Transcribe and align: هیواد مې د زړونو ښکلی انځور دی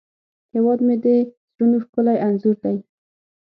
هیواد 0.53 0.79
مې 0.85 0.95
د 1.03 1.05
زړونو 1.53 1.77
ښکلی 1.83 2.17
انځور 2.27 2.55
دی 2.63 2.77